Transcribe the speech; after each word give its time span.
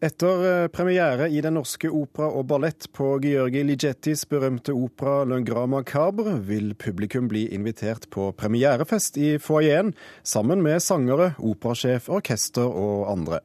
Etter 0.00 0.62
eh, 0.62 0.68
premiere 0.68 1.26
i 1.28 1.40
Den 1.42 1.56
norske 1.58 1.88
opera 1.90 2.28
og 2.30 2.44
ballett 2.52 2.86
på 2.94 3.16
Georgi 3.18 3.64
Ligettis 3.66 4.20
berømte 4.30 4.70
opera 4.70 5.24
Le 5.26 5.40
Grand 5.42 5.72
Macabre, 5.72 6.36
vil 6.46 6.76
publikum 6.78 7.26
bli 7.26 7.48
invitert 7.50 8.06
på 8.14 8.28
premierefest 8.38 9.18
i 9.18 9.32
foajeen 9.42 9.90
sammen 10.22 10.62
med 10.62 10.78
sangere, 10.86 11.32
operasjef, 11.42 12.06
orkester 12.14 12.70
og 12.70 13.08
andre. 13.10 13.40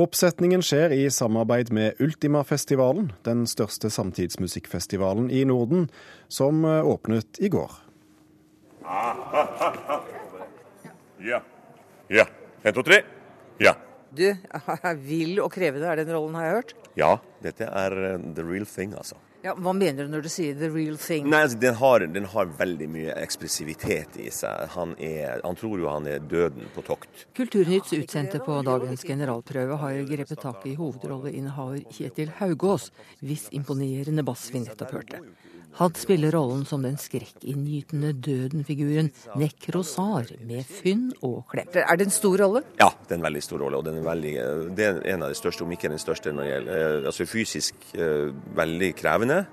Oppsetningen 0.00 0.64
skjer 0.64 0.94
i 0.96 1.10
samarbeid 1.12 1.68
med 1.76 2.00
Ultimafestivalen, 2.00 3.10
den 3.28 3.44
største 3.44 3.92
samtidsmusikkfestivalen 3.92 5.28
i 5.28 5.42
Norden, 5.44 5.90
som 6.28 6.64
eh, 6.64 6.88
åpnet 6.88 7.36
i 7.36 7.52
går. 7.52 7.82
Ja. 11.20 11.42
Ja. 12.08 12.24
En, 12.64 12.72
to, 12.72 12.80
tre. 12.80 13.02
Ja. 13.60 13.76
Du, 14.14 14.28
vill 15.08 15.40
og 15.42 15.50
krevende 15.54 15.88
er 15.90 15.98
den 16.02 16.12
rollen, 16.14 16.36
har 16.38 16.46
jeg 16.46 16.58
hørt? 16.60 16.74
Ja, 16.96 17.16
dette 17.44 17.68
er 17.68 17.96
uh, 18.16 18.34
the 18.34 18.44
real 18.44 18.66
thing, 18.68 18.94
altså. 18.96 19.18
Ja, 19.44 19.52
Hva 19.54 19.70
mener 19.76 20.06
du 20.06 20.10
når 20.10 20.24
du 20.24 20.30
sier 20.32 20.56
the 20.58 20.70
real 20.72 20.96
thing? 20.98 21.28
Nei, 21.30 21.44
altså, 21.44 21.58
den, 21.62 21.76
har, 21.78 22.04
den 22.10 22.24
har 22.32 22.48
veldig 22.58 22.88
mye 22.90 23.14
ekspressivitet 23.20 24.16
i 24.18 24.30
seg. 24.34 24.72
Han, 24.74 24.96
er, 24.98 25.42
han 25.44 25.58
tror 25.60 25.78
jo 25.78 25.90
han 25.92 26.08
er 26.10 26.24
døden 26.24 26.66
på 26.74 26.82
tokt. 26.88 27.26
Kulturnytts 27.36 27.94
utsendte 28.00 28.40
på 28.42 28.58
dagens 28.66 29.06
generalprøve 29.06 29.78
har 29.84 30.00
grepet 30.08 30.42
tak 30.42 30.66
i 30.66 30.74
hovedrolleinnehaver 30.80 31.84
Kjetil 31.94 32.32
Haugås, 32.40 32.90
hvis 33.22 33.46
imponerende 33.54 34.26
bass 34.26 34.48
vi 34.54 34.64
nettopp 34.64 34.96
hørte. 34.98 35.22
Han 35.76 35.92
spiller 35.94 36.32
rollen 36.32 36.62
som 36.64 36.80
den 36.82 36.94
skrekkinngytende 36.96 38.14
døden-figuren 38.24 39.10
Nekrosar, 39.36 40.30
med 40.48 40.64
fynn 40.64 41.10
og 41.20 41.42
klem. 41.50 41.68
Er 41.76 41.98
det 42.00 42.06
en 42.06 42.14
stor 42.14 42.40
rolle? 42.40 42.62
Ja, 42.80 42.88
det 43.02 43.12
er 43.12 43.18
en 43.18 43.26
veldig 43.26 43.42
stor 43.44 43.60
rolle. 43.60 43.76
og 43.76 43.84
den 43.84 43.98
er 44.00 44.06
veldig, 44.06 44.32
Det 44.76 44.86
er 44.86 45.02
en 45.12 45.22
av 45.26 45.28
de 45.28 45.36
største, 45.36 45.64
om 45.64 45.72
ikke 45.76 45.90
den 45.92 46.00
største 46.00 46.32
når 46.32 46.42
det 46.42 46.52
gjelder 46.54 46.78
eh, 46.78 46.85
altså 47.06 47.26
fysisk 47.28 47.74
eh, 47.94 48.32
veldig 48.56 48.92
krevende. 48.98 49.44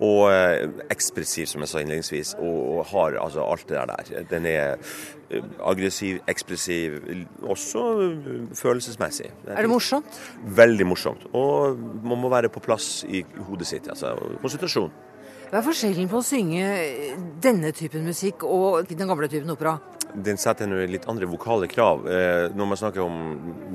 Og 0.00 0.30
eh, 0.32 0.70
ekspressiv, 0.92 1.44
som 1.50 1.60
jeg 1.60 1.68
sa 1.68 1.82
innledningsvis, 1.82 2.34
og 2.40 2.86
har 2.88 3.18
altså 3.20 3.44
alt 3.44 3.66
det 3.68 3.82
der. 3.90 4.22
Den 4.30 4.46
er 4.48 4.94
aggressiv, 5.60 6.22
ekspressiv, 6.28 6.96
også 7.42 7.84
følelsesmessig. 8.56 9.28
Er 9.46 9.60
det 9.60 9.70
morsomt? 9.70 10.16
Veldig 10.56 10.86
morsomt. 10.88 11.28
Og 11.36 11.76
man 12.02 12.18
må 12.18 12.32
være 12.32 12.48
på 12.48 12.64
plass 12.64 13.04
i 13.08 13.22
hodet 13.46 13.68
sitt. 13.68 13.92
altså 13.92 14.16
Konsentrasjon. 14.40 14.90
Hva 15.50 15.58
er 15.58 15.66
forskjellen 15.66 16.08
på 16.08 16.20
å 16.20 16.22
synge 16.22 16.66
denne 17.42 17.72
typen 17.74 18.04
musikk 18.06 18.44
og 18.46 18.86
den 18.86 19.10
gamle 19.10 19.28
typen 19.28 19.50
opera? 19.50 19.76
Den 20.14 20.38
setter 20.40 20.70
litt 20.90 21.06
andre 21.08 21.26
vokale 21.30 21.68
krav. 21.70 22.06
Eh, 22.10 22.50
når 22.56 22.68
man 22.70 22.78
snakker 22.80 23.02
om 23.04 23.18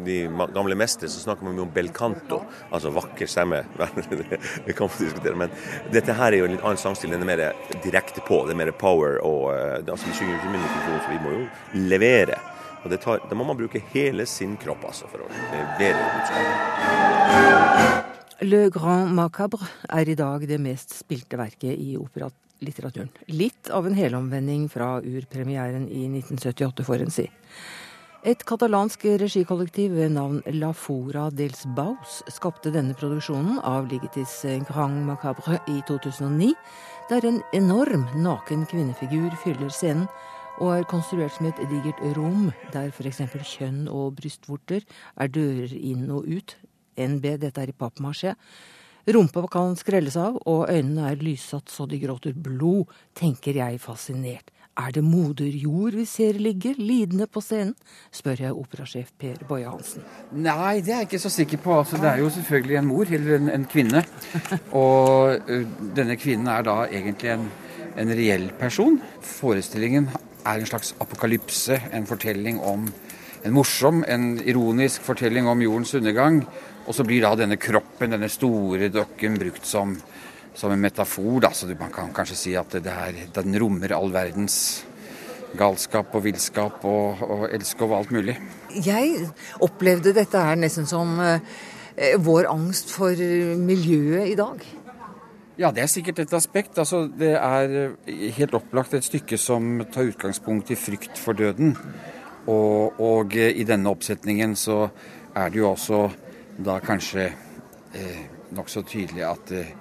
de 0.06 0.18
gamle 0.54 0.76
mestere, 0.78 1.10
så 1.10 1.22
snakker 1.24 1.48
man 1.48 1.56
mye 1.56 1.66
om 1.66 1.74
bel 1.76 1.90
canto, 1.96 2.42
altså 2.70 2.92
vakker 2.96 3.30
stemme. 3.30 3.64
det 4.66 4.76
kan 4.76 4.90
man 4.90 4.98
diskutere, 5.00 5.36
men 5.40 5.54
dette 5.94 6.16
her 6.18 6.34
er 6.34 6.44
jo 6.44 6.50
en 6.50 6.56
litt 6.58 6.66
annen 6.66 6.82
sangstil. 6.82 7.14
Den 7.16 7.24
er 7.26 7.32
mer 7.32 7.46
direkte 7.86 8.24
på, 8.26 8.44
det 8.46 8.56
er 8.56 8.62
mer 8.66 8.74
power. 8.76 9.20
og 9.24 9.54
eh, 9.54 9.80
altså, 9.84 10.10
Vi 10.10 10.18
synger 10.20 10.38
ikke 10.40 10.52
med 10.54 10.66
mikrofon, 10.66 11.00
så 11.00 11.14
vi 11.14 11.24
må 11.24 11.36
jo 11.38 11.88
levere. 11.94 12.42
Og 12.86 13.00
tar, 13.02 13.24
Da 13.30 13.38
må 13.38 13.48
man 13.48 13.58
bruke 13.58 13.82
hele 13.94 14.28
sin 14.30 14.58
kropp 14.62 14.84
altså, 14.86 15.10
for 15.10 15.26
å 15.26 15.30
levere. 15.54 16.02
Le 18.46 18.66
Grand 18.70 19.14
Macabre 19.16 19.64
er 19.90 20.10
i 20.12 20.18
dag 20.20 20.44
det 20.46 20.60
mest 20.62 20.92
spilte 21.00 21.40
verket 21.40 21.80
i 21.80 21.96
operalitteraturen. 22.66 23.10
Litt 23.28 23.70
av 23.70 23.88
en 23.88 23.96
helomvending 23.96 24.70
fra 24.70 25.02
urpremieren 25.02 25.88
i 25.90 26.08
1978, 26.08 26.84
får 26.84 27.02
en 27.02 27.12
si. 27.12 27.30
Et 28.26 28.42
katalansk 28.44 29.06
regikollektiv 29.22 29.92
ved 29.94 30.16
navn 30.16 30.42
La 30.58 30.74
Fora 30.74 31.30
dels 31.30 31.66
Baus 31.76 32.24
skapte 32.28 32.72
denne 32.74 32.96
produksjonen 32.98 33.60
av 33.62 33.86
Ligetis 33.92 34.42
Grand 34.68 35.06
Macabre 35.06 35.60
i 35.70 35.82
2009, 35.86 36.56
der 37.10 37.26
en 37.26 37.44
enorm 37.54 38.08
naken 38.18 38.66
kvinnefigur 38.66 39.30
fyller 39.44 39.70
scenen 39.70 40.08
og 40.58 40.72
er 40.72 40.88
konstruert 40.90 41.36
som 41.36 41.46
et 41.46 41.60
digert 41.70 42.00
rom 42.16 42.50
der 42.74 42.90
f.eks. 42.90 43.22
kjønn 43.44 43.90
og 43.92 44.16
brystvorter 44.18 44.82
er 45.20 45.30
dører 45.30 45.76
inn 45.76 46.10
og 46.10 46.26
ut, 46.26 46.56
NB, 46.98 47.36
dette 47.44 47.62
er 47.62 47.70
i 47.70 47.76
pappmasjé. 47.76 48.34
Rumpa 49.06 49.44
kan 49.54 49.76
skrelles 49.78 50.16
av, 50.18 50.40
og 50.50 50.66
øynene 50.66 51.12
er 51.12 51.22
lyssatt 51.22 51.70
så 51.70 51.86
de 51.86 52.00
gråter 52.02 52.34
blod, 52.34 52.90
tenker 53.14 53.54
jeg 53.60 53.78
fascinert. 53.84 54.50
Er 54.76 54.90
det 54.92 55.04
moder 55.06 55.54
jord 55.56 55.94
vi 55.96 56.04
ser 56.10 56.40
ligge 56.42 56.74
lidende 56.76 57.30
på 57.32 57.40
scenen? 57.40 57.76
spør 58.12 58.42
jeg 58.44 58.58
operasjef 58.58 59.14
Per 59.22 59.38
Boje 59.48 59.70
Hansen. 59.70 60.04
Nei, 60.34 60.82
det 60.82 60.92
er 60.92 61.04
jeg 61.04 61.10
ikke 61.12 61.22
så 61.22 61.32
sikker 61.32 61.62
på. 61.64 61.78
Altså, 61.80 62.02
det 62.02 62.10
er 62.10 62.20
jo 62.20 62.34
selvfølgelig 62.34 62.80
en 62.82 62.90
mor, 62.90 63.14
eller 63.20 63.38
en, 63.38 63.54
en 63.54 63.70
kvinne. 63.72 64.04
Og 64.74 65.38
uh, 65.48 65.80
denne 65.96 66.18
kvinnen 66.20 66.50
er 66.52 66.66
da 66.66 66.82
egentlig 66.90 67.36
en, 67.38 67.48
en 67.96 68.16
reell 68.20 68.50
person. 68.60 69.00
Forestillingen 69.22 70.10
er 70.44 70.60
en 70.60 70.68
slags 70.68 70.96
apokalypse, 71.00 71.78
en 71.94 72.10
fortelling 72.10 72.60
om 72.60 72.90
en 73.46 73.54
morsom, 73.54 74.04
en 74.10 74.34
ironisk 74.42 75.06
fortelling 75.06 75.48
om 75.48 75.62
jordens 75.62 75.94
undergang 75.96 76.42
og 76.86 76.94
så 76.94 77.06
blir 77.06 77.24
da 77.26 77.34
denne 77.38 77.58
kroppen, 77.62 78.14
denne 78.14 78.30
store 78.30 78.90
dokken, 78.94 79.40
brukt 79.42 79.66
som, 79.66 79.96
som 80.54 80.74
en 80.74 80.82
metafor. 80.82 81.40
Da. 81.44 81.52
Så 81.56 81.70
man 81.74 81.94
kan 81.94 82.14
kanskje 82.14 82.38
si 82.38 82.54
at 82.60 82.78
her, 82.86 83.22
den 83.36 83.58
rommer 83.62 83.96
all 83.98 84.14
verdens 84.14 84.86
galskap 85.58 86.14
og 86.16 86.26
villskap 86.26 86.84
og, 86.86 87.22
og 87.24 87.46
elskov 87.56 87.92
og 87.92 88.02
alt 88.02 88.14
mulig. 88.16 88.36
Jeg 88.86 89.30
opplevde 89.64 90.14
dette 90.16 90.42
her 90.42 90.58
nesten 90.60 90.88
som 90.90 91.16
eh, 91.24 92.18
vår 92.22 92.50
angst 92.52 92.92
for 92.94 93.16
miljøet 93.60 94.34
i 94.34 94.40
dag. 94.40 94.66
Ja, 95.56 95.70
det 95.72 95.86
er 95.86 95.88
sikkert 95.88 96.20
et 96.20 96.34
aspekt. 96.36 96.76
Altså, 96.78 97.06
det 97.08 97.32
er 97.40 97.96
helt 98.36 98.58
opplagt 98.58 98.94
et 98.94 99.08
stykke 99.08 99.40
som 99.40 99.80
tar 99.88 100.12
utgangspunkt 100.12 100.74
i 100.76 100.78
frykt 100.80 101.16
for 101.22 101.38
døden. 101.38 101.72
Og, 102.52 103.00
og 103.00 103.34
i 103.40 103.64
denne 103.66 103.90
oppsetningen 103.90 104.58
så 104.60 104.90
er 105.36 105.54
det 105.54 105.62
jo 105.62 105.70
også 105.72 106.02
da 106.58 106.80
kanskje 106.84 107.30
eh, 107.94 108.22
nokså 108.56 108.84
tydelig 108.88 109.26
at 109.28 109.52
eh, 109.56 109.74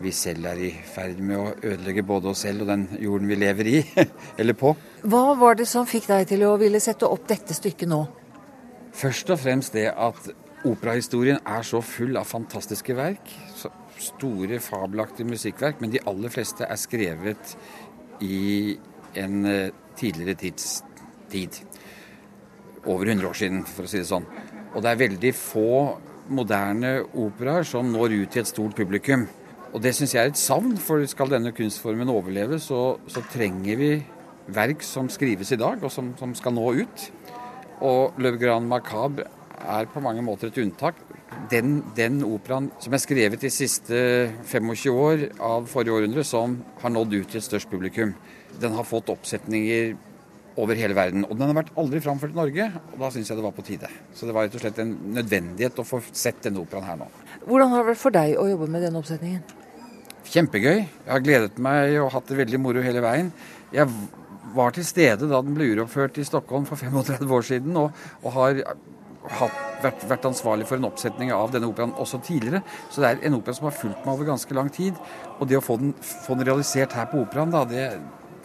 vi 0.00 0.12
selv 0.16 0.46
er 0.48 0.60
i 0.64 0.70
ferd 0.94 1.18
med 1.20 1.36
å 1.36 1.48
ødelegge 1.52 2.04
både 2.06 2.30
oss 2.30 2.44
selv 2.46 2.64
og 2.64 2.70
den 2.70 2.86
jorden 3.02 3.28
vi 3.28 3.36
lever 3.36 3.68
i, 3.68 3.80
eller 4.40 4.56
på. 4.56 4.72
Hva 5.02 5.24
var 5.40 5.58
det 5.60 5.68
som 5.68 5.88
fikk 5.88 6.08
deg 6.08 6.28
til 6.30 6.46
å 6.48 6.54
ville 6.60 6.80
sette 6.80 7.08
opp 7.08 7.26
dette 7.28 7.56
stykket 7.56 7.90
nå? 7.90 8.00
Først 8.96 9.30
og 9.30 9.42
fremst 9.42 9.76
det 9.76 9.90
at 9.92 10.30
operahistorien 10.66 11.40
er 11.46 11.64
så 11.64 11.80
full 11.84 12.18
av 12.20 12.28
fantastiske 12.28 12.96
verk. 12.96 13.36
store, 14.00 14.56
fabelaktige 14.64 15.28
musikkverk, 15.28 15.80
men 15.80 15.90
de 15.92 16.00
aller 16.08 16.32
fleste 16.32 16.64
er 16.64 16.78
skrevet 16.80 17.50
i 18.24 18.78
en 19.20 19.44
eh, 19.44 19.72
tidligere 19.96 20.34
tids 20.40 20.84
tid. 21.28 21.58
Over 22.86 23.10
100 23.12 23.28
år 23.28 23.36
siden, 23.36 23.64
for 23.68 23.84
å 23.84 23.90
si 23.90 24.00
det 24.00 24.08
sånn. 24.08 24.24
Og 24.72 24.80
det 24.80 24.88
er 24.88 25.02
veldig 25.02 25.34
få 25.36 25.72
moderne 26.30 27.00
operaer 27.18 27.66
som 27.66 27.90
når 27.90 28.14
ut 28.22 28.32
til 28.34 28.44
et 28.44 28.50
stort 28.50 28.76
publikum. 28.78 29.26
Og 29.70 29.82
det 29.82 29.92
syns 29.94 30.14
jeg 30.14 30.22
er 30.24 30.32
et 30.32 30.40
savn, 30.40 30.74
for 30.82 31.02
skal 31.06 31.30
denne 31.30 31.52
kunstformen 31.54 32.10
overleve, 32.10 32.58
så, 32.62 32.96
så 33.10 33.22
trenger 33.30 33.78
vi 33.78 33.90
verk 34.50 34.82
som 34.82 35.10
skrives 35.12 35.52
i 35.54 35.60
dag, 35.60 35.78
og 35.82 35.92
som, 35.94 36.10
som 36.18 36.34
skal 36.34 36.56
nå 36.56 36.72
ut. 36.82 37.06
Og 37.86 38.18
Le 38.20 38.34
Grand 38.38 38.66
Macabre 38.66 39.28
er 39.60 39.86
på 39.92 40.02
mange 40.02 40.24
måter 40.26 40.50
et 40.50 40.58
unntak. 40.62 40.98
Den, 41.50 41.80
den 41.94 42.24
operaen 42.26 42.70
som 42.82 42.94
er 42.94 43.02
skrevet 43.02 43.42
de 43.42 43.50
siste 43.54 44.00
25 44.50 44.90
år 44.90 45.24
av 45.38 45.68
forrige 45.70 46.00
århundre, 46.00 46.26
som 46.26 46.58
har 46.82 46.94
nådd 46.94 47.14
ut 47.20 47.30
til 47.30 47.38
et 47.38 47.46
størst 47.46 47.70
publikum, 47.70 48.16
den 48.60 48.74
har 48.74 48.88
fått 48.88 49.12
oppsetninger 49.12 49.94
over 50.58 50.78
hele 50.78 50.96
verden. 50.96 51.24
Og 51.28 51.36
den 51.36 51.46
har 51.48 51.58
vært 51.60 51.72
aldri 51.78 52.00
framført 52.02 52.34
i 52.34 52.38
Norge, 52.38 52.66
og 52.92 52.98
da 53.02 53.10
syns 53.14 53.30
jeg 53.30 53.38
det 53.38 53.46
var 53.46 53.54
på 53.56 53.64
tide. 53.66 53.90
Så 54.16 54.28
det 54.28 54.34
var 54.36 54.46
rett 54.46 54.56
og 54.58 54.64
slett 54.64 54.80
en 54.82 54.92
nødvendighet 55.16 55.80
å 55.80 55.86
få 55.86 56.02
sett 56.10 56.42
denne 56.46 56.62
operaen 56.62 56.88
her 56.88 57.00
nå. 57.00 57.08
Hvordan 57.46 57.74
har 57.74 57.82
det 57.84 57.92
vært 57.92 58.02
for 58.02 58.16
deg 58.16 58.36
å 58.40 58.46
jobbe 58.50 58.70
med 58.70 58.86
denne 58.86 59.00
oppsetningen? 59.00 59.56
Kjempegøy. 60.30 60.78
Jeg 60.84 61.10
har 61.10 61.24
gledet 61.24 61.62
meg 61.62 61.96
og 62.02 62.12
hatt 62.14 62.28
det 62.30 62.38
veldig 62.42 62.60
moro 62.62 62.82
hele 62.84 63.02
veien. 63.04 63.32
Jeg 63.74 63.88
var 64.54 64.74
til 64.74 64.86
stede 64.86 65.28
da 65.30 65.40
den 65.44 65.56
ble 65.56 65.72
uroppført 65.74 66.18
i 66.18 66.26
Stockholm 66.26 66.66
for 66.68 66.80
35 66.80 67.34
år 67.36 67.46
siden, 67.46 67.76
og, 67.78 67.94
og 68.24 68.34
har 68.34 68.62
hatt, 69.40 69.58
vært, 69.82 70.04
vært, 70.10 70.28
ansvarlig 70.30 70.66
for 70.68 70.80
en 70.80 70.88
oppsetning 70.88 71.32
av 71.34 71.52
denne 71.54 71.68
operaen 71.70 71.94
også 72.00 72.20
tidligere. 72.26 72.62
Så 72.90 73.02
det 73.02 73.10
er 73.10 73.26
en 73.28 73.38
opera 73.38 73.56
som 73.56 73.68
har 73.68 73.76
fulgt 73.76 74.04
meg 74.04 74.14
over 74.14 74.30
ganske 74.32 74.56
lang 74.56 74.70
tid. 74.74 74.98
Og 75.38 75.48
det 75.48 75.58
å 75.60 75.64
få 75.64 75.78
den, 75.80 75.94
få 76.00 76.38
den 76.38 76.48
realisert 76.48 76.96
her 76.96 77.08
på 77.10 77.22
operaen, 77.24 77.52
da, 77.54 77.64
det, 77.68 77.86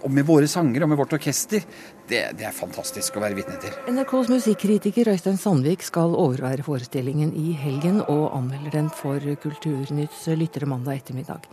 og 0.05 0.13
med 0.13 0.27
våre 0.27 0.47
sanger 0.49 0.85
og 0.85 0.91
med 0.91 0.99
vårt 0.99 1.15
orkester, 1.17 1.65
det, 2.05 2.21
det 2.37 2.45
er 2.45 2.53
fantastisk 2.53 3.17
å 3.17 3.23
være 3.23 3.37
vitne 3.39 3.57
til. 3.63 3.73
NRKs 3.89 4.29
musikkritiker 4.29 5.09
Øystein 5.15 5.39
Sandvik 5.41 5.83
skal 5.85 6.13
overvære 6.13 6.65
forestillingen 6.67 7.33
i 7.33 7.55
helgen, 7.57 8.03
og 8.05 8.29
anmelder 8.37 8.77
den 8.77 8.91
for 8.93 9.23
Kulturnytts 9.41 10.27
lyttere 10.37 10.69
mandag 10.69 11.01
ettermiddag. 11.01 11.49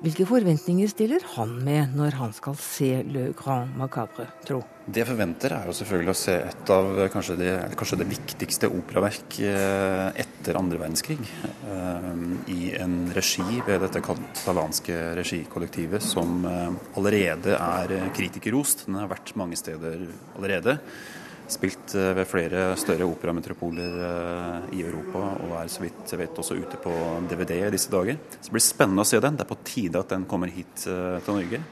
Hvilke 0.00 0.24
forventninger 0.24 0.88
stiller 0.88 1.24
han 1.36 1.58
med 1.60 1.92
når 1.98 2.16
han 2.22 2.32
skal 2.32 2.56
se 2.56 3.02
Le 3.04 3.30
Grand 3.36 3.76
Macabre, 3.76 4.30
tro? 4.48 4.62
Det 4.90 5.04
jeg 5.04 5.06
forventer, 5.06 5.52
er 5.54 5.68
jo 5.68 5.74
selvfølgelig 5.76 6.10
å 6.10 6.18
se 6.18 6.32
et 6.48 6.70
av 6.74 6.88
kanskje 7.12 7.36
det, 7.38 7.50
kanskje 7.78 7.98
det 8.00 8.06
viktigste 8.10 8.70
operaverk 8.74 9.36
eh, 9.46 10.06
etter 10.18 10.58
andre 10.58 10.80
verdenskrig. 10.80 11.20
Eh, 11.20 12.08
I 12.50 12.72
en 12.80 12.96
regi 13.14 13.60
ved 13.68 13.84
dette 13.84 14.02
katalanske 14.02 14.96
regikollektivet 15.20 16.02
som 16.02 16.42
eh, 16.48 16.74
allerede 16.98 17.54
er 17.54 17.94
kritikerrost. 18.16 18.88
Den 18.88 18.98
har 18.98 19.12
vært 19.12 19.30
mange 19.38 19.58
steder 19.60 20.08
allerede. 20.34 20.80
Spilt 21.50 21.94
ved 21.94 22.26
flere 22.30 22.72
større 22.78 23.06
operametropoler 23.10 23.94
i 24.70 24.84
Europa, 24.86 25.32
og 25.42 25.56
er 25.58 25.70
så 25.70 25.82
vidt 25.82 26.12
jeg 26.14 26.20
vet 26.20 26.38
også 26.38 26.54
ute 26.54 26.78
på 26.78 26.92
DVD 27.30 27.56
i 27.66 27.72
disse 27.74 27.90
dager. 27.90 28.18
Så 28.38 28.46
det 28.46 28.54
blir 28.54 28.62
spennende 28.62 29.02
å 29.02 29.10
se 29.10 29.18
den. 29.22 29.38
Det 29.38 29.46
er 29.46 29.50
på 29.50 29.58
tide 29.66 30.02
at 30.02 30.14
den 30.14 30.28
kommer 30.30 30.50
hit 30.54 30.86
til 30.86 31.34
Norge. 31.34 31.62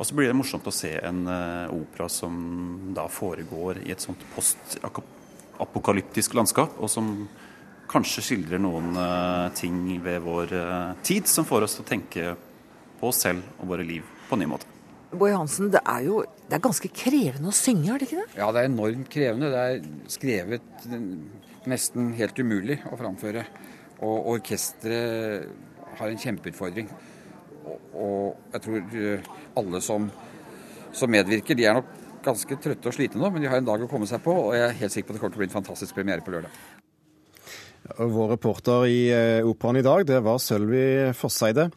Og 0.00 0.06
så 0.08 0.16
blir 0.16 0.30
det 0.30 0.36
morsomt 0.38 0.64
å 0.64 0.72
se 0.72 0.94
en 1.04 1.26
uh, 1.28 1.68
opera 1.76 2.06
som 2.08 2.32
da 2.96 3.04
foregår 3.12 3.82
i 3.84 3.90
et 3.92 4.00
sånt 4.00 4.22
postapokalyptisk 4.32 6.32
landskap, 6.38 6.72
og 6.80 6.88
som 6.88 7.28
kanskje 7.90 8.22
skildrer 8.24 8.62
noen 8.64 8.96
uh, 8.96 9.52
ting 9.52 10.00
ved 10.00 10.24
vår 10.24 10.54
uh, 10.56 10.96
tid 11.04 11.28
som 11.28 11.44
får 11.44 11.66
oss 11.66 11.76
til 11.76 11.84
å 11.84 11.90
tenke 11.90 12.32
på 12.96 13.12
oss 13.12 13.20
selv 13.26 13.44
og 13.60 13.68
våre 13.74 13.84
liv 13.84 14.00
på 14.30 14.38
en 14.38 14.40
ny 14.40 14.48
måte. 14.48 14.64
Boje 15.12 15.36
Hansen, 15.36 15.68
det 15.74 15.82
er 15.84 16.00
jo 16.06 16.24
det 16.48 16.56
er 16.56 16.64
ganske 16.64 16.88
krevende 16.96 17.52
å 17.52 17.60
synge, 17.60 17.92
er 17.92 18.00
det 18.00 18.08
ikke 18.08 18.22
det? 18.22 18.28
Ja, 18.40 18.48
det 18.54 18.58
er 18.62 18.70
enormt 18.70 19.08
krevende. 19.12 19.52
Det 19.52 19.60
er 19.60 19.84
skrevet 20.16 20.64
nesten 21.68 22.16
helt 22.16 22.40
umulig 22.40 22.80
å 22.88 22.96
framføre. 22.96 23.44
Og 24.00 24.32
orkesteret 24.32 25.44
har 25.98 26.08
en 26.08 26.22
kjempeutfordring. 26.24 26.88
Og 28.00 28.54
jeg 28.54 28.64
tror 28.66 28.98
eh, 29.04 29.30
alle 29.60 29.80
som, 29.84 30.08
som, 30.92 31.12
medvirker, 31.12 31.58
de 31.58 31.66
er 31.68 31.78
nok 31.78 31.96
ganske 32.24 32.58
trøtte 32.60 32.90
og 32.90 32.96
slitne 32.96 33.20
nå, 33.22 33.30
men 33.32 33.44
de 33.44 33.50
har 33.50 33.60
en 33.60 33.68
dag 33.68 33.82
å 33.84 33.88
komme 33.90 34.08
seg 34.08 34.22
på, 34.24 34.34
og 34.48 34.54
jeg 34.56 34.66
er 34.66 34.78
helt 34.82 34.94
sikker 34.94 35.08
på 35.08 35.14
at 35.14 35.18
det 35.18 35.22
kommer 35.22 35.36
til 35.36 35.40
å 35.40 35.44
bli 35.44 35.50
en 35.50 35.58
fantastisk 35.58 35.96
premiere 35.96 36.24
på 36.24 36.34
lørdag. 36.34 36.58
Vår 37.96 38.34
reporter 38.34 38.84
i 38.90 38.98
eh, 39.14 39.46
Operaen 39.46 39.80
i 39.80 39.84
dag, 39.86 40.04
det 40.08 40.20
var 40.24 40.40
Sølvi 40.42 40.84
Fosseide. 41.16 41.70